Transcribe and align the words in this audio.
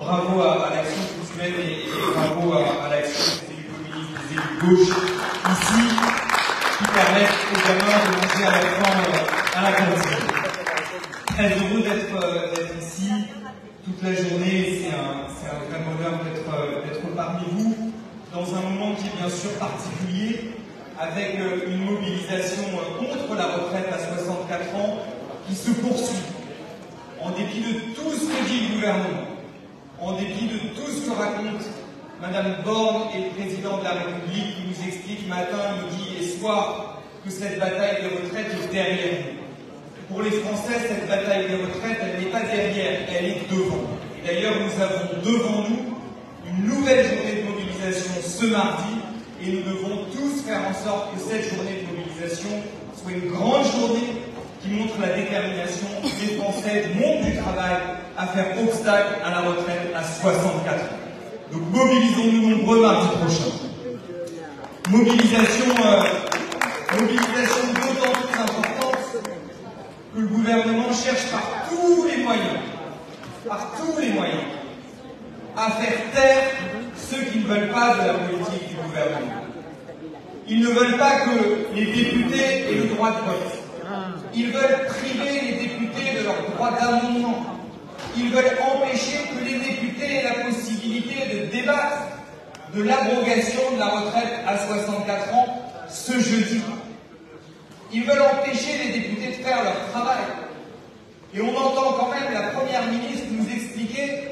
bravo 0.00 0.40
à, 0.40 0.70
l'action 0.74 1.02
culturelle 1.14 1.60
et, 1.60 1.84
et, 1.84 2.14
bravo 2.14 2.54
à, 2.54 2.88
l'action 2.88 3.44
des 3.46 3.52
élus 3.52 3.68
communistes, 3.68 4.16
des 4.16 4.34
élus 4.34 4.48
de 4.56 4.66
gauche 4.66 4.96
ici, 5.52 5.82
qui 6.78 6.84
permettent 6.88 7.40
aux 7.52 7.60
gamins 7.68 8.00
de 8.06 8.12
manger 8.16 8.44
à 8.46 8.50
la 8.50 8.70
à 9.56 9.62
la 9.62 9.72
cantine. 9.76 10.26
Très 11.26 11.50
heureux 11.50 11.82
d'être 11.82 12.78
ici 12.80 13.10
toute 13.84 14.02
la 14.02 14.14
journée, 14.14 14.82
c'est 14.82 14.94
un, 14.94 15.26
un, 15.26 15.68
vrai 15.68 15.80
bonheur 15.84 16.20
d'être 16.24 17.16
parmi 17.16 17.44
vous. 17.52 17.92
Dans 18.32 18.46
un 18.54 18.60
moment 18.70 18.94
qui 18.94 19.06
est 19.06 19.16
bien 19.18 19.28
sûr 19.28 19.50
particulier, 19.58 20.52
avec 20.98 21.36
une 21.66 21.84
mobilisation 21.84 22.62
contre 22.98 23.34
la 23.36 23.46
retraite 23.46 23.88
à 23.92 23.98
64 23.98 24.76
ans 24.76 24.98
qui 25.48 25.54
se 25.54 25.70
poursuit, 25.72 26.30
en 27.20 27.30
dépit 27.30 27.60
de 27.60 27.94
tout 27.94 28.12
ce 28.12 28.26
que 28.26 28.48
dit 28.48 28.68
le 28.68 28.74
gouvernement, 28.76 29.29
en 30.00 30.12
dépit 30.12 30.46
de 30.46 30.58
tout 30.74 30.90
ce 30.90 31.06
que 31.06 31.16
raconte 31.16 31.66
Madame 32.20 32.56
Borne 32.64 33.08
et 33.14 33.24
le 33.24 33.30
président 33.30 33.78
de 33.78 33.84
la 33.84 33.92
République 33.92 34.56
qui 34.56 34.62
nous 34.68 34.88
explique 34.88 35.28
matin, 35.28 35.76
midi 35.84 36.20
et 36.20 36.38
soir 36.38 37.02
que 37.24 37.30
cette 37.30 37.58
bataille 37.58 38.02
des 38.02 38.16
retraites 38.16 38.52
est 38.52 38.72
derrière 38.72 39.12
nous. 39.24 39.40
Pour 40.08 40.22
les 40.22 40.30
Français, 40.30 40.88
cette 40.88 41.08
bataille 41.08 41.48
des 41.48 41.56
retraites, 41.56 41.98
elle 42.02 42.24
n'est 42.24 42.30
pas 42.30 42.42
derrière, 42.42 43.00
elle 43.08 43.26
est 43.26 43.50
devant. 43.50 43.84
D'ailleurs, 44.24 44.54
nous 44.56 44.82
avons 44.82 45.22
devant 45.22 45.68
nous 45.68 45.96
une 46.48 46.66
nouvelle 46.66 47.06
journée 47.06 47.42
de 47.42 47.48
mobilisation 47.48 48.12
ce 48.22 48.46
mardi, 48.46 48.94
et 49.42 49.52
nous 49.52 49.62
devons 49.62 50.04
tous 50.12 50.42
faire 50.42 50.60
en 50.68 50.74
sorte 50.74 51.14
que 51.14 51.20
cette 51.20 51.54
journée 51.54 51.84
de 51.84 51.96
mobilisation 51.96 52.50
soit 52.96 53.12
une 53.12 53.30
grande 53.30 53.64
journée 53.64 54.19
qui 54.62 54.68
montre 54.70 54.94
la 55.00 55.16
détermination 55.16 55.86
des 56.02 56.36
Français 56.36 56.84
du 56.88 57.00
monde 57.00 57.24
du 57.24 57.36
travail 57.38 57.76
à 58.16 58.26
faire 58.26 58.46
obstacle 58.62 59.14
à 59.24 59.30
la 59.30 59.40
retraite 59.48 59.92
à 59.94 60.02
64 60.02 60.74
ans. 60.74 61.00
Donc 61.52 61.62
mobilisons-nous 61.72 62.50
nombreux 62.50 62.82
mardi 62.82 63.08
prochain. 63.16 63.50
Mobilisation, 64.90 65.74
euh, 65.84 66.02
mobilisation 67.00 67.66
d'autant 67.74 68.12
plus 68.12 68.40
importante 68.40 68.98
que 70.14 70.20
le 70.20 70.26
gouvernement 70.26 70.92
cherche 70.92 71.30
par 71.30 71.68
tous 71.70 72.06
les 72.06 72.22
moyens, 72.22 72.58
par 73.48 73.72
tous 73.76 73.98
les 74.00 74.10
moyens, 74.10 74.42
à 75.56 75.70
faire 75.70 75.94
taire 76.12 76.50
ceux 76.96 77.22
qui 77.24 77.38
ne 77.38 77.44
veulent 77.46 77.70
pas 77.70 77.94
de 77.94 78.06
la 78.08 78.14
politique 78.14 78.68
du 78.68 78.74
gouvernement. 78.74 79.44
Ils 80.48 80.60
ne 80.60 80.68
veulent 80.68 80.98
pas 80.98 81.20
que 81.20 81.74
les 81.74 81.86
députés 81.86 82.70
aient 82.70 82.74
le 82.74 82.94
droit 82.94 83.10
de 83.10 83.16
vote. 83.24 83.59
Ils 84.34 84.52
veulent 84.52 84.86
priver 84.86 85.40
les 85.40 85.52
députés 85.52 86.18
de 86.18 86.24
leur 86.24 86.36
droit 86.54 86.70
d'amendement. 86.78 87.44
Ils 88.16 88.30
veulent 88.30 88.58
empêcher 88.74 89.18
que 89.34 89.44
les 89.44 89.58
députés 89.58 90.16
aient 90.16 90.22
la 90.22 90.44
possibilité 90.44 91.14
de 91.34 91.46
débattre 91.46 92.02
de 92.74 92.82
l'abrogation 92.82 93.60
de 93.74 93.78
la 93.78 93.86
retraite 93.86 94.40
à 94.46 94.56
64 94.56 95.34
ans 95.34 95.46
ce 95.88 96.12
jeudi. 96.12 96.60
Ils 97.92 98.04
veulent 98.04 98.22
empêcher 98.22 98.78
les 98.84 99.00
députés 99.00 99.38
de 99.38 99.44
faire 99.44 99.64
leur 99.64 99.90
travail. 99.90 100.24
Et 101.34 101.40
on 101.40 101.56
entend 101.56 101.92
quand 101.98 102.10
même 102.10 102.32
la 102.32 102.50
Première 102.50 102.86
ministre 102.86 103.26
nous 103.30 103.46
expliquer 103.52 104.28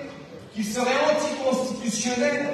qu'il 0.54 0.64
serait 0.64 0.86
anticonstitutionnel 1.12 2.48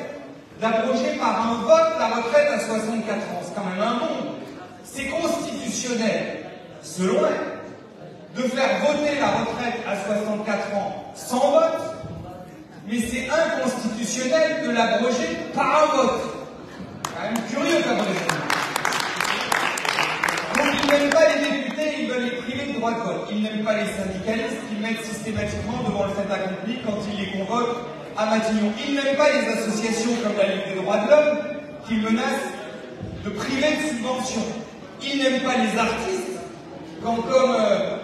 d'abroger 0.60 1.18
par 1.18 1.50
un 1.50 1.62
vote 1.62 1.98
la 1.98 2.08
retraite 2.16 2.48
à 2.54 2.60
64 2.60 3.16
ans. 3.16 3.42
C'est 3.42 3.54
quand 3.54 3.64
même 3.64 3.80
un 3.80 3.94
monde. 3.94 4.34
C'est 4.84 5.06
constitutionnel 5.06 6.43
selon 6.84 7.18
elle, 7.26 8.42
de 8.42 8.48
faire 8.48 8.78
voter 8.80 9.18
la 9.18 9.28
retraite 9.28 9.80
à 9.88 9.96
64 10.04 10.76
ans 10.76 11.12
sans 11.14 11.50
vote, 11.50 11.80
mais 12.86 12.98
c'est 13.00 13.28
inconstitutionnel 13.28 14.66
de 14.66 14.70
l'abroger 14.70 15.38
par 15.54 15.84
un 15.84 15.96
vote. 15.96 16.20
Quand 17.04 17.22
même 17.22 17.42
curieux 17.50 17.82
comme. 17.82 17.98
Donc 20.56 20.74
ils 20.82 20.90
n'aiment 20.90 21.10
pas 21.10 21.28
les 21.28 21.40
députés, 21.50 21.94
ils 22.00 22.08
veulent 22.08 22.24
les 22.24 22.36
priver 22.42 22.72
de 22.72 22.78
droit 22.78 22.92
de 22.92 23.00
vote. 23.00 23.28
Ils 23.30 23.42
n'aiment 23.42 23.64
pas 23.64 23.74
les 23.74 23.86
syndicalistes, 23.86 24.62
ils 24.70 24.80
mettent 24.80 25.04
systématiquement 25.04 25.82
devant 25.88 26.04
le 26.04 26.10
fait 26.10 26.30
accompli 26.32 26.78
quand 26.84 26.98
ils 27.10 27.18
les 27.24 27.30
convoquent 27.38 27.78
à 28.16 28.26
Matignon. 28.26 28.72
Ils 28.86 28.94
n'aiment 28.94 29.16
pas 29.16 29.30
les 29.30 29.48
associations 29.48 30.12
comme 30.22 30.36
la 30.36 30.54
Ligue 30.54 30.74
des 30.74 30.82
droits 30.82 30.98
de 30.98 31.10
l'homme, 31.10 31.38
qui 31.88 31.94
menacent 31.96 32.52
de 33.24 33.30
priver 33.30 33.76
de 33.76 33.88
subventions. 33.88 34.46
Ils 35.02 35.18
n'aiment 35.22 35.42
pas 35.42 35.56
les 35.56 35.78
artistes, 35.78 36.13
quand 37.04 37.16
comme 37.16 37.56
euh, 37.60 37.96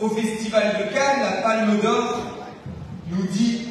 au 0.00 0.08
Festival 0.10 0.76
de 0.78 0.94
Cannes, 0.94 1.22
la 1.22 1.42
Palme 1.42 1.78
d'Or 1.80 2.20
nous 3.10 3.26
dit 3.28 3.68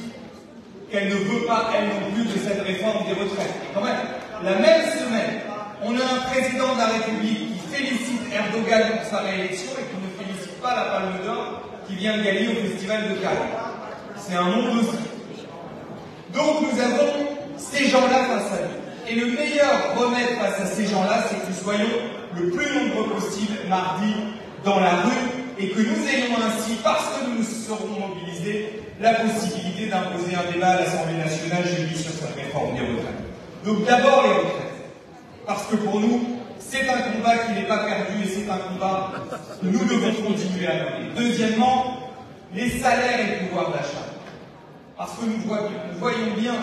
qu'elle 0.91 1.09
ne 1.09 1.15
veut 1.15 1.45
pas, 1.45 1.69
elle 1.77 1.87
non 1.89 2.11
plus, 2.13 2.25
de 2.25 2.39
cette 2.39 2.61
réforme 2.63 3.05
des 3.05 3.13
retraites. 3.13 3.53
quand 3.73 3.83
même, 3.83 3.99
la 4.43 4.55
même 4.55 4.81
semaine, 4.91 5.41
on 5.83 5.93
a 5.95 6.03
un 6.03 6.31
président 6.31 6.73
de 6.73 6.79
la 6.79 6.85
République 6.87 7.53
qui 7.53 7.75
félicite 7.75 8.21
Erdogan 8.33 8.97
pour 8.97 9.09
sa 9.09 9.23
réélection 9.23 9.71
et 9.73 9.85
qui 9.85 10.01
ne 10.01 10.25
félicite 10.25 10.59
pas 10.61 10.75
la 10.75 10.83
Palme 10.83 11.25
d'Or 11.25 11.61
qui 11.87 11.95
vient 11.95 12.17
de 12.17 12.23
gagner 12.23 12.47
au 12.47 12.67
Festival 12.67 13.03
de 13.09 13.15
Cannes. 13.15 13.49
C'est 14.17 14.35
un 14.35 14.43
monde 14.43 14.79
aussi. 14.79 14.97
Donc 16.33 16.61
nous 16.61 16.81
avons 16.81 17.27
ces 17.57 17.87
gens-là 17.87 18.25
face 18.25 18.59
à 18.59 18.63
nous. 18.63 18.81
Et 19.07 19.15
le 19.15 19.27
meilleur 19.27 19.95
remède 19.97 20.37
face 20.39 20.61
à 20.61 20.65
ces 20.65 20.87
gens-là, 20.87 21.23
c'est 21.29 21.35
que 21.35 21.47
nous 21.47 21.63
soyons 21.63 21.89
le 22.35 22.49
plus 22.49 22.65
nombreux 22.73 23.09
possible 23.15 23.57
mardi 23.67 24.13
dans 24.63 24.79
la 24.79 25.01
rue 25.01 25.31
et 25.59 25.69
que 25.69 25.79
nous 25.79 26.07
ayons 26.07 26.35
ainsi, 26.37 26.77
parce 26.83 27.05
que 27.05 27.25
nous 27.25 27.37
nous 27.37 27.43
serons 27.43 27.87
mobilisés, 27.87 28.81
la 28.99 29.15
possibilité 29.15 29.87
d'imposer 29.87 30.35
un 30.35 30.51
débat 30.51 30.69
à 30.69 30.81
l'Assemblée 30.81 31.17
nationale 31.17 31.63
jeudi 31.65 31.97
sur 31.97 32.11
cette 32.11 32.35
réforme 32.35 32.75
des 32.75 32.81
retraites. 32.81 33.65
Donc 33.65 33.85
d'abord 33.85 34.23
les 34.23 34.33
retraites, 34.33 34.73
parce 35.45 35.65
que 35.65 35.75
pour 35.75 35.99
nous, 35.99 36.37
c'est 36.59 36.87
un 36.87 37.01
combat 37.11 37.37
qui 37.37 37.53
n'est 37.53 37.67
pas 37.67 37.79
perdu 37.79 38.23
et 38.23 38.27
c'est 38.27 38.49
un 38.49 38.57
combat 38.57 39.11
que 39.61 39.65
nous 39.65 39.85
devons 39.85 40.13
continuer 40.29 40.67
à 40.67 40.73
mener. 40.73 41.09
Deuxièmement, 41.15 42.11
les 42.53 42.69
salaires 42.69 43.19
et 43.19 43.41
le 43.41 43.47
pouvoir 43.47 43.71
d'achat. 43.71 44.07
Parce 44.97 45.11
que 45.13 45.25
nous 45.25 45.41
voyons 45.99 46.33
bien 46.37 46.53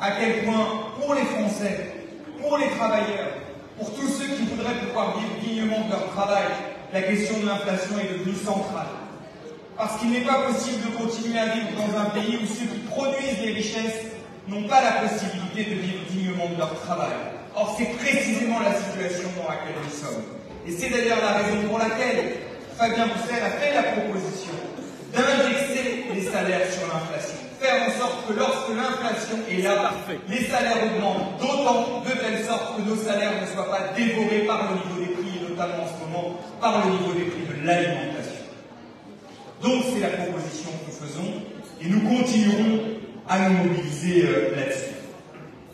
à 0.00 0.10
quel 0.12 0.44
point, 0.44 0.66
pour 1.00 1.14
les 1.14 1.24
Français, 1.24 1.94
pour 2.40 2.58
les 2.58 2.68
travailleurs, 2.70 3.32
pour 3.78 3.94
tous 3.94 4.08
ceux 4.08 4.26
qui 4.26 4.44
voudraient 4.44 4.74
pouvoir 4.86 5.18
vivre 5.18 5.32
dignement 5.42 5.86
de 5.86 5.90
leur 5.90 6.10
travail, 6.10 6.48
la 6.92 7.00
question 7.00 7.40
de 7.40 7.46
l'inflation 7.46 7.96
est 7.98 8.12
devenue 8.12 8.36
centrale. 8.36 8.92
Parce 9.76 9.98
qu'il 9.98 10.10
n'est 10.10 10.26
pas 10.28 10.42
possible 10.46 10.84
de 10.84 10.96
continuer 10.96 11.38
à 11.38 11.46
vivre 11.46 11.72
dans 11.72 11.98
un 11.98 12.04
pays 12.10 12.36
où 12.36 12.46
ceux 12.46 12.68
qui 12.68 12.80
produisent 12.84 13.40
les 13.42 13.52
richesses 13.52 14.12
n'ont 14.46 14.68
pas 14.68 14.82
la 14.82 15.08
possibilité 15.08 15.74
de 15.74 15.80
vivre 15.80 16.04
dignement 16.10 16.50
de 16.52 16.58
leur 16.58 16.78
travail. 16.80 17.16
Or, 17.56 17.74
c'est 17.78 17.96
précisément 17.96 18.60
la 18.60 18.74
situation 18.74 19.28
dans 19.40 19.48
laquelle 19.48 19.80
nous 19.80 19.90
sommes. 19.90 20.22
Et 20.68 20.72
c'est 20.72 20.90
d'ailleurs 20.90 21.20
la 21.24 21.40
raison 21.40 21.66
pour 21.68 21.78
laquelle 21.78 22.36
Fabien 22.76 23.08
Roussel 23.08 23.42
a 23.42 23.50
fait 23.56 23.74
la 23.74 23.82
proposition 23.96 24.52
d'indexer 25.12 26.04
les 26.12 26.22
salaires 26.22 26.68
sur 26.70 26.86
l'inflation. 26.92 27.40
Faire 27.60 27.88
en 27.88 27.92
sorte 27.98 28.28
que 28.28 28.32
lorsque 28.34 28.68
l'inflation 28.68 29.38
est 29.48 29.62
là, 29.62 29.92
les 30.28 30.44
salaires 30.44 30.84
augmentent 30.84 31.40
d'autant 31.40 32.02
de 32.04 32.10
telle 32.10 32.44
sorte 32.44 32.76
que 32.76 32.82
nos 32.82 32.96
salaires 32.96 33.40
ne 33.40 33.46
soient 33.46 33.70
pas 33.70 33.92
dévorés 33.96 34.44
par 34.46 34.68
le 34.68 34.76
niveau 34.76 35.00
des 35.00 35.14
prix 35.14 35.31
notamment 35.52 35.84
en 35.84 35.86
ce 35.86 36.04
moment 36.04 36.40
par 36.60 36.86
le 36.86 36.92
niveau 36.92 37.12
des 37.12 37.24
prix 37.24 37.42
de 37.60 37.66
l'alimentation. 37.66 38.42
Donc 39.62 39.84
c'est 39.92 40.00
la 40.00 40.08
proposition 40.08 40.70
que 40.70 40.90
nous 40.90 41.06
faisons 41.06 41.32
et 41.80 41.88
nous 41.88 42.00
continuerons 42.00 42.80
à 43.28 43.48
nous 43.48 43.56
mobiliser 43.58 44.24
euh, 44.26 44.56
là-dessus. 44.56 44.94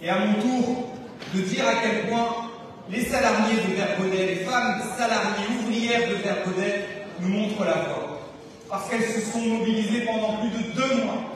Et 0.03 0.11
à 0.11 0.19
mon 0.19 0.35
tour, 0.35 0.91
de 1.35 1.41
dire 1.41 1.67
à 1.67 1.75
quel 1.83 2.09
point 2.09 2.49
les 2.91 3.05
salariés 3.05 3.57
de 3.69 3.75
Verbaudet, 3.75 4.27
les 4.27 4.45
femmes 4.45 4.81
salariées 4.97 5.47
ouvrières 5.61 6.09
de 6.09 6.15
Verbaudet 6.15 6.85
nous 7.21 7.29
montrent 7.29 7.65
la 7.65 7.83
voie. 7.83 8.21
Parce 8.69 8.89
qu'elles 8.89 9.03
se 9.03 9.33
sont 9.33 9.41
mobilisées 9.41 10.03
pendant 10.03 10.39
plus 10.39 10.51
de 10.51 10.73
deux 10.75 11.05
mois, 11.05 11.35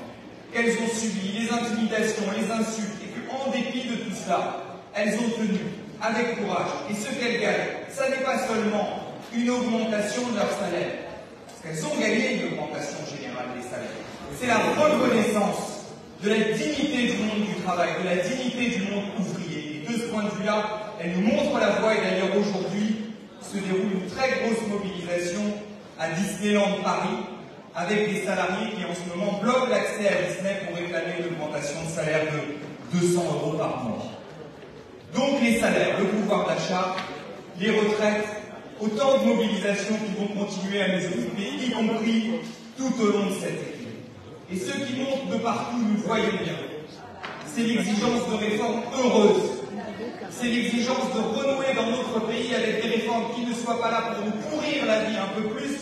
qu'elles 0.53 0.77
ont 0.79 0.95
subi 0.95 1.33
les 1.41 1.51
intimidations, 1.51 2.25
les 2.37 2.51
insultes, 2.51 3.01
et 3.03 3.21
qu'en 3.27 3.51
dépit 3.51 3.89
de 3.89 3.97
tout 3.97 4.15
cela, 4.25 4.63
elles 4.95 5.15
ont 5.15 5.31
tenu 5.39 5.59
avec 6.01 6.37
courage. 6.37 6.71
Et 6.91 6.95
ce 6.95 7.09
qu'elles 7.19 7.41
gagnent, 7.41 7.82
ça 7.93 8.09
n'est 8.09 8.25
pas 8.25 8.39
seulement 8.47 9.13
une 9.35 9.51
augmentation 9.51 10.29
de 10.29 10.37
leur 10.37 10.51
salaire, 10.53 11.13
parce 11.47 11.61
qu'elles 11.63 11.87
ont 11.87 12.01
gagné 12.01 12.37
une 12.37 12.53
augmentation 12.53 12.99
générale 13.05 13.47
des 13.57 13.69
salaires. 13.69 14.01
C'est 14.39 14.47
la 14.47 14.59
reconnaissance 14.59 15.87
de 16.23 16.29
la 16.31 16.57
dignité 16.57 17.13
du 17.13 17.19
monde 17.25 17.47
du 17.47 17.63
travail, 17.63 17.91
de 18.03 18.09
la 18.09 18.17
dignité 18.17 18.79
du 18.79 18.91
monde 18.91 19.05
ouvrier. 19.19 19.83
Et 19.83 19.93
de 19.93 19.99
ce 19.99 20.07
point 20.07 20.25
de 20.25 20.31
vue-là, 20.31 20.95
elles 21.01 21.13
nous 21.13 21.33
montrent 21.33 21.59
la 21.59 21.81
voie, 21.81 21.95
et 21.95 22.01
d'ailleurs 22.01 22.37
aujourd'hui 22.37 23.13
se 23.41 23.59
déroule 23.59 23.93
une 23.93 24.11
très 24.11 24.41
grosse 24.41 24.67
mobilisation 24.69 25.43
à 25.99 26.09
Disneyland 26.11 26.81
Paris, 26.83 27.29
avec 27.75 28.13
des 28.13 28.25
salariés 28.25 28.73
qui 28.77 28.85
en 28.85 28.95
ce 28.95 29.17
moment 29.17 29.39
bloquent 29.41 29.69
l'accès 29.71 30.09
à 30.09 30.29
Disney 30.29 30.61
pour 30.67 30.77
réclamer 30.77 31.15
une 31.21 31.35
augmentation 31.35 31.83
de 31.85 31.91
salaire 31.91 32.27
de 32.33 32.99
200 32.99 33.23
euros 33.23 33.57
par 33.57 33.85
mois. 33.85 34.05
Donc 35.15 35.41
les 35.43 35.59
salaires, 35.59 35.99
le 35.99 36.07
pouvoir 36.07 36.47
d'achat, 36.47 36.97
les 37.61 37.71
retraites, 37.71 38.27
autant 38.81 39.19
de 39.19 39.27
mobilisations 39.27 39.97
qui 39.97 40.21
vont 40.21 40.45
continuer 40.45 40.83
à 40.83 40.89
nous 40.89 41.07
occuper, 41.07 41.67
y 41.67 41.71
compris 41.71 42.31
tout 42.77 42.93
au 43.01 43.07
long 43.07 43.27
de 43.27 43.35
cette 43.35 43.51
été. 43.51 43.89
Et 44.51 44.57
ceux 44.57 44.85
qui 44.85 45.01
montent 45.01 45.31
de 45.31 45.39
partout 45.39 45.79
nous 45.79 45.99
voyons 46.05 46.33
bien. 46.43 46.55
C'est 47.47 47.63
l'exigence 47.63 48.29
de 48.31 48.35
réformes 48.35 48.83
heureuses. 48.99 49.51
C'est 50.31 50.47
l'exigence 50.47 51.15
de 51.15 51.21
renouer 51.21 51.75
dans 51.77 51.91
notre 51.91 52.27
pays 52.27 52.55
avec 52.55 52.83
des 52.83 52.89
réformes 52.89 53.35
qui 53.35 53.47
ne 53.47 53.55
soient 53.55 53.81
pas 53.81 53.91
là 53.91 54.15
pour 54.15 54.25
nous 54.25 54.33
pourrir 54.33 54.87
la 54.87 55.05
vie 55.05 55.17
un 55.17 55.41
peu 55.41 55.49
plus, 55.49 55.79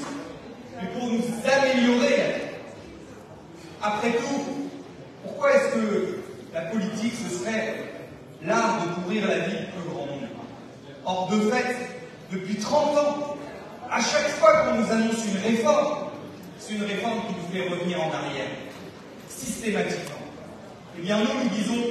mais 0.76 0.88
pour 0.88 1.08
nous 1.08 1.22
améliorer 1.46 2.42
Après 3.80 4.10
tout, 4.10 4.68
pourquoi 5.22 5.54
est-ce 5.54 5.74
que 5.74 6.18
la 6.52 6.62
politique, 6.62 7.14
ce 7.14 7.38
serait 7.38 7.76
l'art 8.44 8.82
de 8.82 9.00
pourrir 9.02 9.28
la 9.28 9.38
vie 9.40 9.56
du 9.56 9.64
plus 9.66 9.88
grand 9.88 10.06
nombre 10.06 10.20
Or, 11.10 11.28
de 11.28 11.40
fait, 11.50 11.76
depuis 12.30 12.54
30 12.54 12.96
ans, 12.98 13.36
à 13.90 13.98
chaque 13.98 14.28
fois 14.38 14.58
qu'on 14.58 14.74
nous 14.76 14.92
annonce 14.92 15.26
une 15.26 15.42
réforme, 15.42 16.10
c'est 16.60 16.74
une 16.74 16.84
réforme 16.84 17.22
qui 17.26 17.34
nous 17.34 17.52
fait 17.52 17.68
revenir 17.68 17.98
en 17.98 18.12
arrière, 18.14 18.46
systématiquement. 19.28 20.22
Eh 20.96 21.02
bien, 21.02 21.18
nous, 21.18 21.42
nous 21.42 21.50
disons 21.50 21.82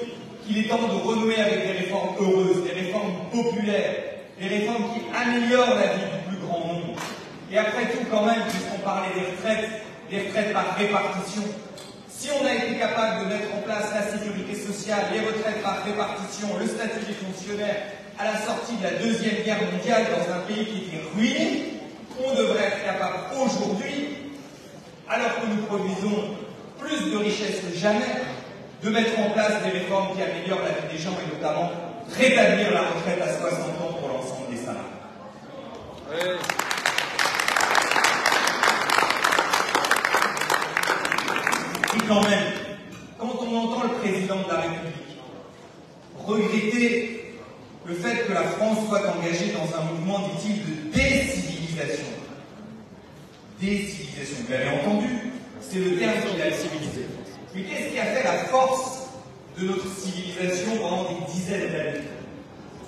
qu'il 0.45 0.59
est 0.59 0.69
temps 0.69 0.77
de 0.77 1.05
renouer 1.05 1.35
avec 1.35 1.67
des 1.67 1.71
réformes 1.83 2.15
heureuses, 2.17 2.63
des 2.63 2.71
réformes 2.71 3.11
populaires, 3.29 3.95
des 4.39 4.47
réformes 4.47 4.85
qui 4.93 5.01
améliorent 5.13 5.75
la 5.75 5.95
vie 5.95 6.07
du 6.15 6.29
plus 6.29 6.47
grand 6.47 6.59
nombre. 6.59 6.95
Et 7.51 7.57
après 7.57 7.91
tout, 7.91 8.05
quand 8.09 8.25
même, 8.25 8.43
puisqu'on 8.47 8.79
parlait 8.85 9.13
des 9.15 9.35
retraites, 9.35 9.69
des 10.09 10.27
retraites 10.27 10.53
par 10.53 10.77
répartition, 10.77 11.43
si 12.07 12.29
on 12.39 12.45
a 12.45 12.53
été 12.53 12.79
capable 12.79 13.25
de 13.25 13.33
mettre 13.33 13.53
en 13.53 13.61
place 13.63 13.91
la 13.93 14.17
sécurité 14.17 14.55
sociale, 14.55 15.11
les 15.11 15.19
retraites 15.19 15.61
par 15.61 15.83
répartition, 15.83 16.47
le 16.57 16.67
statut 16.67 17.05
des 17.05 17.13
fonctionnaires 17.13 17.98
à 18.19 18.25
la 18.25 18.37
sortie 18.37 18.75
de 18.75 18.83
la 18.83 18.91
Deuxième 19.01 19.43
Guerre 19.45 19.61
mondiale 19.71 20.07
dans 20.11 20.33
un 20.33 20.39
pays 20.39 20.65
qui 20.65 20.87
était 20.87 21.03
ruiné, 21.15 21.79
on 22.21 22.35
devrait 22.35 22.65
être 22.65 22.83
capable 22.83 23.15
aujourd'hui, 23.33 24.33
alors 25.07 25.39
que 25.39 25.47
nous 25.47 25.63
produisons 25.63 26.35
plus 26.77 27.11
de 27.11 27.17
richesses 27.17 27.61
que 27.61 27.77
jamais, 27.77 28.11
de 28.83 28.89
mettre 28.89 29.17
en 29.19 29.29
place 29.29 29.63
des 29.63 29.69
réformes 29.69 30.15
qui 30.15 30.21
améliorent 30.21 30.63
la 30.63 30.71
vie 30.71 30.97
des 30.97 31.01
gens 31.01 31.11
et 31.11 31.33
notamment 31.33 31.71
rétablir 32.13 32.73
la 32.73 32.81
retraite 32.81 33.21
à 33.21 33.39
60 33.39 33.59
ans 33.81 33.93
pour 33.99 34.09
l'ensemble 34.09 34.51
des 34.51 34.57
salariés 34.57 34.83
quand 42.07 42.21
même, 42.27 42.53
quand 43.19 43.35
on 43.39 43.55
entend 43.55 43.83
le 43.83 43.93
président 43.99 44.37
de 44.37 44.49
la 44.49 44.61
République 44.61 44.95
regretter 46.25 47.19
le 47.89 47.95
fait 47.95 48.27
que 48.27 48.33
la 48.33 48.43
France 48.43 48.87
soit 48.87 49.01
engagée 49.09 49.51
dans 49.51 49.77
un 49.77 49.83
mouvement, 49.85 50.19
dit-il, 50.19 50.63
de 50.63 50.93
décivilisation. 50.93 52.05
Décivilisation, 53.59 54.37
vous 54.45 54.51
l'avez 54.51 54.69
entendu, 54.69 55.07
c'est 55.61 55.79
le 55.79 55.97
terme 55.97 56.13
qu'il 56.29 56.41
a 56.41 56.51
civilisé. 56.51 57.05
Mais 57.53 57.63
qu'est-ce 57.63 57.91
qui 57.91 57.99
a 57.99 58.05
fait 58.05 58.23
la 58.23 58.45
force 58.45 59.09
de 59.57 59.67
notre 59.67 59.87
civilisation 59.87 60.77
pendant 60.81 61.03
des 61.03 61.31
dizaines 61.33 61.71
d'années? 61.71 62.05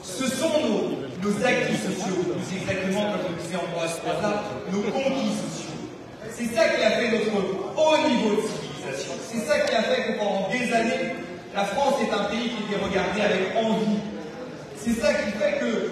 Ce 0.01 0.27
sont 0.27 0.49
nos, 0.49 1.29
nos 1.29 1.45
acquis 1.45 1.75
sociaux, 1.75 2.23
plus 2.23 2.57
exactement, 2.57 3.11
comme 3.11 3.35
le 3.35 3.41
disait 3.43 3.57
Ambroise 3.57 3.99
Croizat, 3.99 4.43
nos 4.71 4.81
conquis 4.91 5.35
sociaux. 5.35 5.75
C'est 6.31 6.55
ça 6.55 6.69
qui 6.69 6.83
a 6.83 6.91
fait 6.91 7.11
notre 7.11 7.35
haut 7.35 8.07
niveau 8.07 8.41
de 8.41 8.47
civilisation. 8.47 9.13
C'est 9.29 9.45
ça 9.45 9.59
qui 9.59 9.75
a 9.75 9.83
fait 9.83 10.13
que 10.13 10.19
pendant 10.19 10.49
des 10.49 10.71
années, 10.73 11.15
la 11.53 11.65
France 11.65 11.95
est 12.01 12.13
un 12.13 12.23
pays 12.25 12.49
qui 12.49 12.63
était 12.63 12.83
regardé 12.83 13.21
avec 13.21 13.55
envie 13.57 13.99
c'est 14.83 14.99
ça 14.99 15.13
qui 15.13 15.31
fait 15.37 15.59
que 15.59 15.91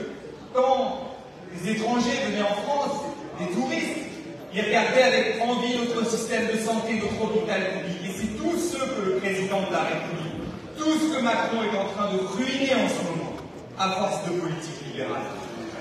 quand 0.52 1.14
les 1.54 1.72
étrangers 1.74 2.26
venaient 2.26 2.42
en 2.42 2.56
France, 2.64 3.02
les 3.40 3.46
touristes, 3.54 4.09
ils 4.54 4.62
regardaient 4.62 5.04
avec 5.04 5.42
envie 5.42 5.78
notre 5.78 6.10
système 6.10 6.48
de 6.48 6.58
santé, 6.58 6.96
notre 6.96 7.22
hôpital 7.22 7.62
public. 7.74 7.98
Et 8.06 8.12
c'est 8.18 8.38
tout 8.38 8.58
ce 8.58 8.78
que 8.78 9.06
le 9.06 9.16
président 9.18 9.62
de 9.62 9.72
la 9.72 9.84
République, 9.84 10.42
tout 10.78 10.92
ce 10.98 11.16
que 11.16 11.22
Macron 11.22 11.62
est 11.64 11.78
en 11.78 11.86
train 11.94 12.14
de 12.14 12.20
ruiner 12.20 12.74
en 12.74 12.90
ce 12.90 13.04
moment, 13.06 13.34
à 13.78 13.92
force 13.92 14.26
de 14.26 14.40
politique 14.40 14.86
libérale. 14.88 15.30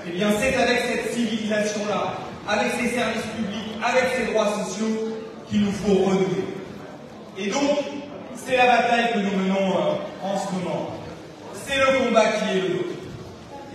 Eh 0.07 0.11
bien, 0.11 0.29
c'est 0.39 0.55
avec 0.55 0.79
cette 0.81 1.13
civilisation-là, 1.13 2.13
avec 2.47 2.71
ces 2.79 2.95
services 2.95 3.25
publics, 3.35 3.73
avec 3.83 4.05
ces 4.15 4.31
droits 4.31 4.53
sociaux, 4.63 5.17
qu'il 5.49 5.61
nous 5.61 5.71
faut 5.71 6.05
renouer. 6.05 6.45
Et 7.37 7.47
donc, 7.47 7.79
c'est 8.35 8.55
la 8.55 8.65
bataille 8.67 9.13
que 9.13 9.19
nous 9.19 9.31
menons 9.31 9.69
euh, 9.69 10.23
en 10.23 10.37
ce 10.37 10.53
moment. 10.53 10.91
C'est 11.65 11.77
le 11.77 12.05
combat 12.05 12.33
qui 12.33 12.57
est 12.57 12.61
le 12.61 12.69
nôtre. 12.75 12.89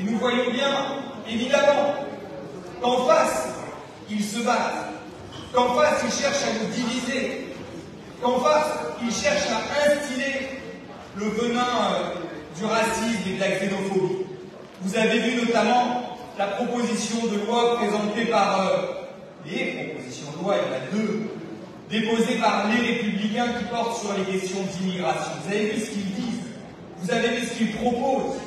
Et 0.00 0.05
nous 0.05 0.19
voyons 0.19 0.50
bien, 0.52 0.70
évidemment, 1.29 1.94
qu'en 2.81 3.06
face, 3.06 3.49
ils 4.11 4.23
se 4.23 4.40
battent, 4.40 4.83
qu'en 5.54 5.74
face, 5.74 6.02
ils 6.04 6.22
cherchent 6.22 6.42
à 6.42 6.64
nous 6.64 6.70
diviser, 6.70 7.54
qu'en 8.20 8.40
face, 8.40 8.66
ils 9.02 9.12
cherchent 9.12 9.48
à 9.50 9.92
instiller 9.92 10.60
le 11.16 11.26
venin 11.26 11.60
euh, 11.60 12.58
du 12.58 12.64
racisme 12.64 13.28
et 13.28 13.34
de 13.36 13.40
la 13.40 13.50
xénophobie. 13.50 14.26
Vous 14.82 14.96
avez 14.96 15.18
vu 15.20 15.46
notamment 15.46 16.18
la 16.36 16.46
proposition 16.48 17.26
de 17.26 17.46
loi 17.46 17.76
présentée 17.76 18.26
par 18.26 18.60
euh, 18.60 18.76
les 19.46 19.90
propositions 19.92 20.32
de 20.36 20.44
loi, 20.44 20.56
il 20.56 20.66
y 20.66 20.70
en 20.70 20.76
a 20.76 21.02
deux, 21.02 21.30
déposées 21.88 22.38
par 22.40 22.66
les 22.68 22.88
républicains 22.88 23.48
qui 23.58 23.64
portent 23.66 24.00
sur 24.00 24.12
les 24.14 24.24
questions 24.24 24.58
d'immigration. 24.72 25.32
Vous 25.44 25.52
avez 25.52 25.70
vu 25.70 25.80
ce 25.80 25.90
qu'ils 25.90 26.14
disent, 26.14 26.40
vous 27.00 27.10
avez 27.12 27.28
vu 27.28 27.46
ce 27.46 27.54
qu'ils 27.54 27.72
proposent. 27.76 28.40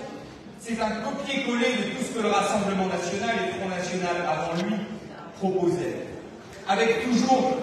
C'est 0.60 0.82
un 0.82 0.90
copier-coller 0.90 1.72
de 1.78 1.84
tout 1.96 2.04
ce 2.04 2.18
que 2.18 2.24
le 2.24 2.30
Rassemblement 2.30 2.88
national 2.88 3.36
et 3.38 3.46
le 3.46 3.60
Front 3.60 3.70
national 3.70 4.16
avant 4.28 4.62
lui 4.62 4.76
proposaient. 5.40 6.07
Avec 6.70 7.10
toujours 7.10 7.54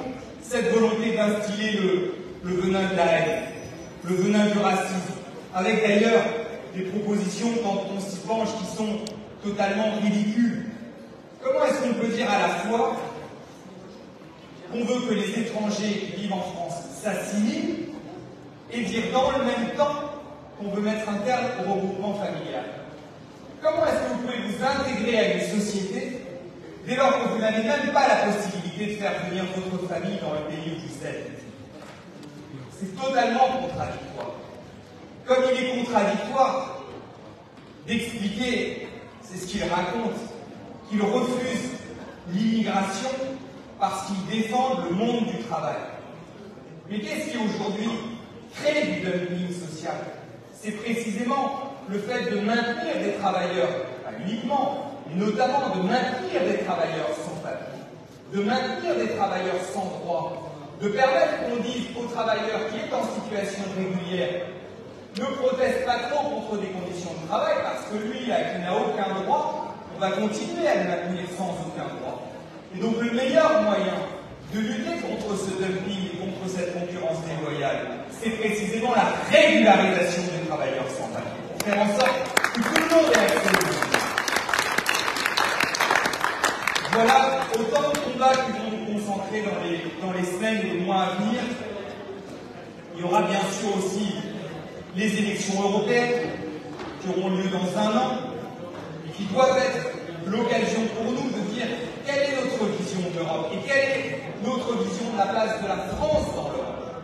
cette 0.40 0.72
volonté 0.72 1.14
d'instiller 1.14 1.72
le, 1.72 2.14
le, 2.42 2.56
venin 2.56 2.88
de 2.90 2.96
la 2.96 3.04
haine, 3.04 3.42
le 4.04 4.14
venin 4.14 4.46
du 4.46 4.58
racisme. 4.58 5.12
Avec 5.54 5.82
d'ailleurs 5.86 6.24
des 6.74 6.84
propositions, 6.84 7.48
quand 7.62 7.84
on 7.94 8.00
s'y 8.00 8.18
penche, 8.20 8.48
qui 8.58 8.76
sont 8.76 9.00
totalement 9.42 9.96
ridicules. 10.02 10.70
Comment 11.42 11.66
est-ce 11.66 11.82
qu'on 11.82 11.94
peut 12.00 12.08
dire 12.08 12.30
à 12.30 12.38
la 12.38 12.48
fois 12.48 12.96
qu'on 14.72 14.84
veut 14.84 15.06
que 15.06 15.12
les 15.14 15.38
étrangers 15.38 16.14
vivent 16.16 16.32
en 16.32 16.40
France 16.40 16.74
s'assimilent 17.02 17.88
et 18.72 18.80
dire 18.84 19.02
dans 19.12 19.32
le 19.32 19.44
même 19.44 19.76
temps 19.76 20.12
qu'on 20.58 20.70
veut 20.70 20.80
mettre 20.80 21.06
un 21.10 21.18
terme 21.18 21.44
au 21.60 21.74
regroupement 21.74 22.14
familial? 22.14 22.64
Comment 23.62 23.84
est-ce 23.84 23.96
que 23.96 24.14
vous 24.14 24.26
pouvez 24.26 24.38
vous 24.48 24.64
intégrer 24.64 25.18
à 25.18 25.34
une 25.34 25.60
société 25.60 26.23
dès 26.86 26.96
lors 26.96 27.22
que 27.22 27.28
vous 27.30 27.38
n'avez 27.38 27.62
même 27.62 27.92
pas 27.92 28.08
la 28.08 28.32
possibilité 28.32 28.94
de 28.94 29.00
faire 29.00 29.24
venir 29.26 29.44
votre 29.56 29.88
famille 29.88 30.18
dans 30.20 30.34
le 30.34 30.46
pays 30.48 30.76
où 30.76 30.80
vous 30.80 31.06
êtes 31.06 31.30
C'est 32.78 32.96
totalement 32.96 33.62
contradictoire. 33.62 34.32
Comme 35.26 35.44
il 35.52 35.64
est 35.64 35.84
contradictoire 35.84 36.82
d'expliquer, 37.86 38.88
c'est 39.22 39.38
ce 39.38 39.46
qu'il 39.46 39.62
raconte, 39.64 40.16
qu'il 40.90 41.00
refuse 41.00 41.70
l'immigration 42.32 43.10
parce 43.78 44.06
qu'il 44.06 44.26
défend 44.26 44.80
le 44.88 44.94
monde 44.94 45.26
du 45.26 45.42
travail. 45.44 45.76
Mais 46.90 47.00
qu'est-ce 47.00 47.30
qui 47.30 47.38
aujourd'hui 47.38 47.90
crée 48.54 48.82
du 48.86 49.00
dumping 49.00 49.48
social? 49.48 49.96
C'est 50.52 50.72
précisément 50.72 51.74
le 51.88 51.98
fait 51.98 52.30
de 52.30 52.40
maintenir 52.40 52.98
des 53.02 53.12
travailleurs, 53.14 53.68
pas 54.04 54.12
uniquement, 54.24 54.93
notamment 55.12 55.68
de 55.76 55.82
maintenir 55.82 56.40
des 56.48 56.64
travailleurs 56.64 57.12
sans 57.12 57.36
papier, 57.42 57.82
de 58.32 58.42
maintenir 58.42 58.96
des 58.96 59.14
travailleurs 59.16 59.60
sans 59.72 59.84
droit, 60.00 60.50
de 60.80 60.88
permettre 60.88 61.44
qu'on 61.44 61.62
dise 61.62 61.86
aux 61.96 62.06
travailleurs 62.08 62.68
qui 62.70 62.78
est 62.78 62.92
en 62.94 63.04
situation 63.04 63.64
régulière 63.76 64.46
ne 65.18 65.24
proteste 65.36 65.84
pas 65.86 66.10
trop 66.10 66.28
contre 66.28 66.60
des 66.60 66.68
conditions 66.68 67.14
de 67.22 67.28
travail 67.28 67.54
parce 67.62 67.86
que 67.86 68.02
lui, 68.02 68.24
qui 68.24 68.30
n'a 68.30 68.74
aucun 68.74 69.14
droit, 69.22 69.74
on 69.94 70.00
va 70.00 70.10
continuer 70.10 70.66
à 70.66 70.82
le 70.82 70.88
maintenir 70.88 71.24
sans 71.38 71.54
aucun 71.62 71.86
droit. 72.00 72.26
Et 72.74 72.80
donc 72.80 72.96
le 73.00 73.12
meilleur 73.12 73.62
moyen 73.62 73.94
de 74.52 74.58
lutter 74.58 74.98
contre 74.98 75.38
ce 75.38 75.50
dumping 75.62 76.10
et 76.12 76.16
contre 76.18 76.50
cette 76.50 76.74
concurrence 76.74 77.18
déloyale, 77.30 78.02
c'est 78.10 78.30
précisément 78.30 78.92
la 78.94 79.14
régularisation 79.30 80.22
des 80.22 80.48
travailleurs 80.48 80.90
sans 80.90 81.06
papier 81.14 81.44
faire 81.64 81.80
en 81.80 81.86
sorte 81.86 82.10
que 82.54 82.60
tout 82.60 82.74
le 82.74 82.94
monde 82.94 83.12
ait 83.14 83.20
accès 83.20 83.83
Voilà 86.94 87.40
autant 87.52 87.90
de 87.90 87.98
combats 87.98 88.36
qui 88.36 88.52
vont 88.52 88.70
nous 88.70 88.94
concentrer 88.94 89.42
dans 89.42 90.12
les, 90.12 90.24
semaines 90.24 90.60
et 90.64 90.74
les 90.74 90.80
mois 90.84 91.02
à 91.02 91.10
venir. 91.16 91.40
Il 92.94 93.00
y 93.00 93.04
aura 93.04 93.22
bien 93.22 93.40
sûr 93.50 93.76
aussi 93.76 94.14
les 94.94 95.18
élections 95.18 95.60
européennes 95.60 96.30
qui 97.02 97.08
auront 97.08 97.30
lieu 97.30 97.48
dans 97.50 97.80
un 97.80 97.96
an 97.96 98.10
et 99.08 99.10
qui 99.10 99.24
doivent 99.24 99.58
être 99.58 99.90
l'occasion 100.26 100.82
pour 100.94 101.10
nous 101.10 101.30
de 101.30 101.52
dire 101.52 101.66
quelle 102.06 102.30
est 102.30 102.36
notre 102.36 102.64
vision 102.78 103.10
de 103.10 103.18
l'Europe 103.18 103.50
et 103.52 103.68
quelle 103.68 103.90
est 103.90 104.20
notre 104.44 104.84
vision 104.84 105.10
de 105.14 105.18
la 105.18 105.26
place 105.26 105.62
de 105.62 105.66
la 105.66 105.76
France 105.96 106.26
dans 106.36 106.48
l'Europe. 106.52 106.94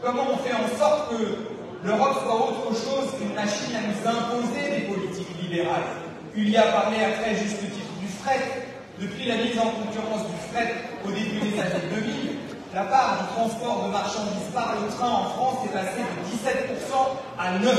Comment 0.00 0.26
on 0.32 0.36
fait 0.36 0.54
en 0.54 0.78
sorte 0.78 1.10
que 1.10 1.84
l'Europe 1.84 2.18
soit 2.22 2.36
autre 2.36 2.70
chose 2.70 3.18
qu'une 3.18 3.34
machine 3.34 3.74
à 3.74 3.80
nous 3.82 4.16
imposer 4.16 4.78
des 4.78 4.86
politiques 4.86 5.42
libérales? 5.42 5.90
Il 6.36 6.48
y 6.50 6.56
a 6.56 6.62
parlé 6.70 6.98
à 7.02 7.20
très 7.20 7.34
juste 7.34 7.58
titre 7.58 7.98
du 8.00 8.06
fret. 8.22 8.67
Depuis 9.00 9.26
la 9.30 9.36
mise 9.36 9.54
en 9.54 9.70
concurrence 9.78 10.26
du 10.26 10.34
fret 10.50 10.74
au 11.06 11.10
début 11.14 11.38
des 11.38 11.54
années 11.54 11.86
2000, 11.94 12.34
la 12.74 12.82
part 12.90 13.22
du 13.22 13.26
transport 13.30 13.86
de 13.86 13.92
marchandises 13.92 14.50
par 14.52 14.74
le 14.74 14.90
train 14.90 15.22
en 15.22 15.24
France 15.38 15.58
est 15.66 15.72
passée 15.72 16.02
de 16.02 16.18
17% 16.26 17.14
à 17.38 17.62
9%. 17.62 17.78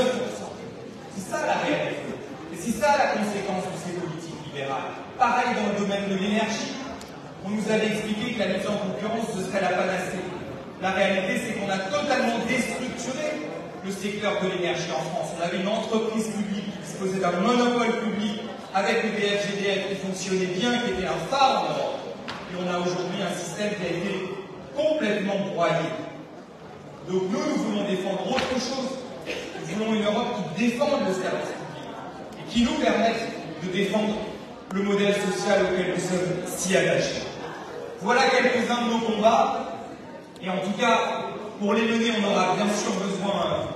C'est 1.12 1.30
ça 1.30 1.44
la 1.44 1.60
réalité. 1.60 2.16
Et 2.52 2.56
c'est 2.56 2.72
ça 2.72 2.96
la 2.96 3.20
conséquence 3.20 3.68
de 3.68 3.76
ces 3.84 4.00
politiques 4.00 4.40
libérales. 4.48 4.96
Pareil 5.18 5.52
dans 5.60 5.68
le 5.68 5.84
domaine 5.84 6.08
de 6.08 6.16
l'énergie. 6.16 6.72
On 7.44 7.50
nous 7.50 7.68
avait 7.68 7.92
expliqué 7.92 8.32
que 8.32 8.38
la 8.40 8.56
mise 8.56 8.64
en 8.64 8.80
concurrence, 8.80 9.28
ce 9.36 9.44
serait 9.44 9.60
la 9.60 9.76
panacée. 9.76 10.24
La 10.80 10.92
réalité, 10.92 11.36
c'est 11.36 11.52
qu'on 11.60 11.68
a 11.68 11.84
totalement 11.84 12.40
déstructuré 12.48 13.44
le 13.84 13.90
secteur 13.92 14.40
de 14.40 14.56
l'énergie 14.56 14.88
en 14.88 15.04
France. 15.12 15.36
On 15.36 15.44
avait 15.44 15.60
une 15.60 15.68
entreprise 15.68 16.32
publique 16.32 16.64
qui 16.64 16.80
disposait 16.80 17.20
d'un 17.20 17.44
monopole 17.44 17.92
public 18.08 18.19
avec 18.74 19.02
le 19.02 19.10
BFGDF 19.10 19.88
qui 19.88 19.94
fonctionnait 19.96 20.54
bien, 20.54 20.78
qui 20.78 20.92
était 20.92 21.06
un 21.06 21.18
phare 21.30 21.64
en 21.64 21.72
Europe. 21.72 22.00
Et 22.28 22.56
on 22.58 22.68
a 22.72 22.78
aujourd'hui 22.78 23.22
un 23.22 23.36
système 23.36 23.70
qui 23.74 23.82
a 23.82 23.90
été 23.90 24.30
complètement 24.76 25.52
broyé. 25.52 25.88
Donc 27.08 27.22
nous, 27.30 27.38
nous 27.38 27.62
voulons 27.62 27.88
défendre 27.88 28.28
autre 28.28 28.52
chose. 28.54 28.98
Nous 29.68 29.76
voulons 29.76 29.94
une 29.94 30.04
Europe 30.04 30.54
qui 30.56 30.64
défende 30.64 31.00
le 31.06 31.14
service 31.14 31.50
public 31.50 32.38
et 32.38 32.50
qui 32.50 32.62
nous 32.64 32.74
permette 32.82 33.20
de 33.62 33.68
défendre 33.72 34.14
le 34.72 34.82
modèle 34.82 35.14
social 35.14 35.62
auquel 35.64 35.94
nous 35.94 36.00
sommes 36.00 36.46
si 36.46 36.76
attachés. 36.76 37.22
Voilà 38.00 38.22
quelques-uns 38.30 38.86
de 38.86 38.90
nos 38.90 39.00
combats. 39.00 39.66
Et 40.42 40.48
en 40.48 40.58
tout 40.58 40.78
cas, 40.78 40.98
pour 41.58 41.74
les 41.74 41.82
mener, 41.82 42.12
on 42.20 42.30
aura 42.30 42.54
bien 42.54 42.66
sûr 42.72 42.92
besoin 42.92 43.68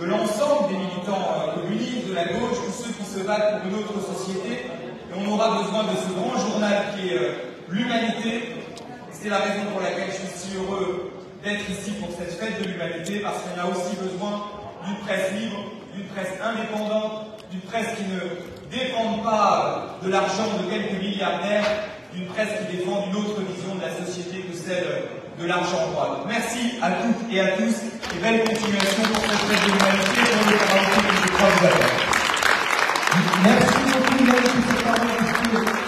de 0.00 0.04
l'ensemble 0.04 0.68
des 0.68 0.76
militants 0.76 1.24
euh, 1.24 1.60
communistes, 1.60 2.08
de 2.08 2.14
la 2.14 2.24
gauche, 2.24 2.58
tous 2.66 2.84
ceux 2.84 2.92
qui 2.92 3.04
se 3.04 3.20
battent 3.24 3.62
pour 3.62 3.70
une 3.70 3.78
autre 3.78 3.94
société. 4.00 4.66
Et 5.08 5.14
on 5.16 5.32
aura 5.32 5.62
besoin 5.62 5.84
de 5.84 5.96
ce 5.96 6.12
grand 6.12 6.36
journal 6.38 6.94
qui 6.94 7.08
est 7.08 7.18
euh, 7.18 7.32
l'humanité. 7.70 8.56
C'est 9.10 9.28
la 9.28 9.38
raison 9.38 9.64
pour 9.72 9.80
laquelle 9.80 10.08
je 10.08 10.26
suis 10.26 10.50
si 10.50 10.56
heureux 10.56 11.10
d'être 11.42 11.68
ici 11.70 11.92
pour 12.00 12.10
cette 12.18 12.38
fête 12.38 12.62
de 12.62 12.68
l'humanité, 12.68 13.20
parce 13.20 13.38
qu'on 13.40 13.60
a 13.60 13.64
aussi 13.70 13.96
besoin 13.96 14.44
d'une 14.84 14.96
presse 15.06 15.32
libre, 15.32 15.56
d'une 15.94 16.06
presse 16.06 16.34
indépendante, 16.44 17.40
d'une 17.50 17.60
presse 17.60 17.96
qui 17.96 18.04
ne 18.04 18.76
dépend 18.76 19.22
pas 19.24 19.98
de 20.02 20.10
l'argent 20.10 20.44
de 20.60 20.70
quelques 20.70 21.00
milliardaires, 21.00 21.64
d'une 22.12 22.26
presse 22.26 22.48
qui 22.60 22.76
défend 22.76 23.06
une 23.08 23.16
autre 23.16 23.40
vision 23.40 23.74
de 23.76 23.80
la 23.80 24.04
société 24.04 24.40
que 24.40 24.56
celle 24.56 24.84
de 25.40 25.46
l'argent 25.46 25.88
droit. 25.92 26.24
Merci 26.26 26.78
à 26.82 26.90
toutes 26.90 27.32
et 27.32 27.40
à 27.40 27.48
tous 27.56 27.95
et 28.14 28.18
belle 28.18 28.44
continuation 28.44 29.02
pour 29.12 29.22
cette 29.22 29.40
fête 29.40 29.62
de 29.64 29.70
l'humanité 29.72 30.20
et. 30.32 31.66
Merci 33.44 33.78
beaucoup, 33.92 35.76